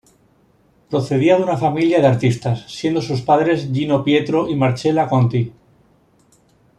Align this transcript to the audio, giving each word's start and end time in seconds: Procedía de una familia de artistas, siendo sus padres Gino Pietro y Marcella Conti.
Procedía 0.89 1.37
de 1.37 1.43
una 1.43 1.57
familia 1.57 2.01
de 2.01 2.07
artistas, 2.07 2.65
siendo 2.67 3.03
sus 3.03 3.21
padres 3.21 3.69
Gino 3.71 4.03
Pietro 4.03 4.49
y 4.49 4.55
Marcella 4.55 5.07
Conti. 5.07 5.53